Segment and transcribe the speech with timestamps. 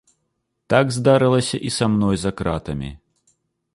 [0.73, 2.91] Так здарылася і са мной за кратамі.